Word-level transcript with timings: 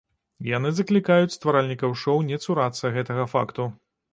Яны 0.57 0.69
заклікаюць 0.77 1.35
стваральнікаў 1.35 1.91
шоў 2.05 2.25
не 2.33 2.41
цурацца 2.45 2.93
гэтага 2.97 3.29
факту. 3.37 3.71